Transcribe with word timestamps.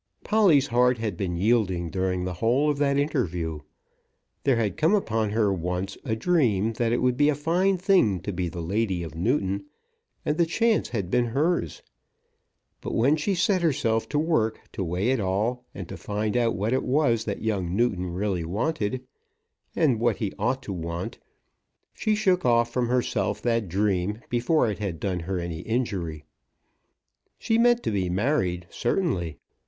Polly's 0.23 0.65
heart 0.65 0.97
had 0.97 1.15
been 1.15 1.35
yielding 1.37 1.91
during 1.91 2.23
the 2.25 2.33
whole 2.33 2.71
of 2.71 2.79
that 2.79 2.97
interview. 2.97 3.59
There 4.45 4.55
had 4.55 4.75
come 4.75 4.95
upon 4.95 5.29
her 5.29 5.53
once 5.53 5.95
a 6.03 6.15
dream 6.15 6.73
that 6.73 6.91
it 6.91 7.03
would 7.03 7.17
be 7.17 7.29
a 7.29 7.35
fine 7.35 7.77
thing 7.77 8.19
to 8.21 8.33
be 8.33 8.49
the 8.49 8.63
lady 8.63 9.03
of 9.03 9.13
Newton; 9.13 9.67
and 10.25 10.39
the 10.39 10.47
chance 10.47 10.89
had 10.89 11.11
been 11.11 11.25
hers. 11.27 11.83
But 12.81 12.95
when 12.95 13.15
she 13.15 13.35
set 13.35 13.61
herself 13.61 14.09
to 14.09 14.17
work 14.17 14.59
to 14.71 14.83
weigh 14.83 15.09
it 15.11 15.19
all, 15.19 15.67
and 15.71 15.87
to 15.89 15.97
find 15.97 16.35
out 16.35 16.55
what 16.55 16.73
it 16.73 16.81
was 16.81 17.25
that 17.25 17.43
young 17.43 17.75
Newton 17.75 18.07
really 18.07 18.43
wanted, 18.43 19.05
and 19.75 19.99
what 19.99 20.15
he 20.15 20.33
ought 20.39 20.63
to 20.63 20.73
want, 20.73 21.19
she 21.93 22.15
shook 22.15 22.43
off 22.43 22.73
from 22.73 22.87
herself 22.87 23.39
that 23.43 23.69
dream 23.69 24.21
before 24.29 24.67
it 24.67 24.79
had 24.79 24.99
done 24.99 25.19
her 25.19 25.37
any 25.37 25.59
injury. 25.59 26.23
She 27.37 27.59
meant 27.59 27.83
to 27.83 27.91
be 27.91 28.09
married 28.09 28.65
certainly. 28.71 29.37